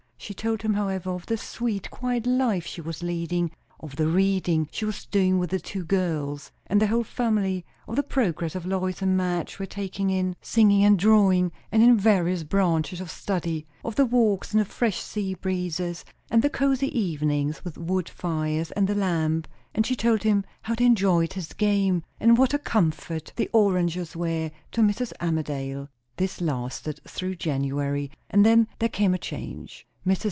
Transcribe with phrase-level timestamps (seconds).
[0.23, 4.69] She told him, however, of the sweet, quiet life she was leading; of the reading
[4.71, 9.01] she was doing with the two girls, and the whole family; of the progress Lois
[9.01, 13.95] and Madge were making in singing and drawing and in various branches of study; of
[13.95, 18.87] the walks in the fresh sea breezes, and the cosy evenings with wood fires and
[18.87, 23.33] the lamp; and she told him how they enjoyed his game, and what a comfort
[23.37, 25.13] the oranges were to Mrs.
[25.19, 25.89] Armadale.
[26.17, 29.87] This lasted through January, and then there came a change.
[30.05, 30.17] Mrs.